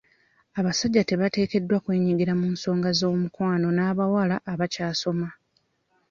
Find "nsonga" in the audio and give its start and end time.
2.53-2.89